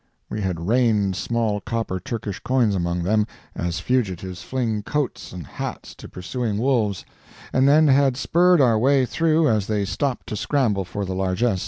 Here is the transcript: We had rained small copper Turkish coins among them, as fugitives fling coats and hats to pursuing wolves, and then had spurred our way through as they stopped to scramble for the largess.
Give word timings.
We 0.31 0.41
had 0.41 0.67
rained 0.67 1.15
small 1.15 1.59
copper 1.61 1.99
Turkish 1.99 2.39
coins 2.39 2.73
among 2.73 3.03
them, 3.03 3.27
as 3.55 3.79
fugitives 3.79 4.41
fling 4.41 4.81
coats 4.81 5.31
and 5.31 5.45
hats 5.45 5.93
to 5.93 6.09
pursuing 6.09 6.57
wolves, 6.57 7.05
and 7.53 7.67
then 7.69 7.87
had 7.87 8.17
spurred 8.17 8.61
our 8.61 8.79
way 8.79 9.05
through 9.05 9.47
as 9.47 9.67
they 9.67 9.85
stopped 9.85 10.25
to 10.29 10.35
scramble 10.35 10.85
for 10.85 11.05
the 11.05 11.13
largess. 11.13 11.59